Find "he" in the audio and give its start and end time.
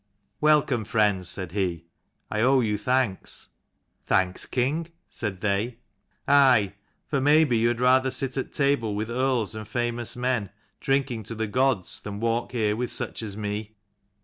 1.51-1.85